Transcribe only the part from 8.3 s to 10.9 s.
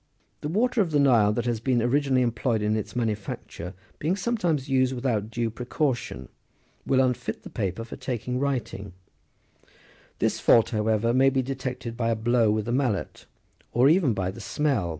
writing: this fault,